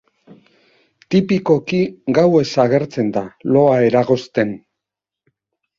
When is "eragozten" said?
3.91-4.61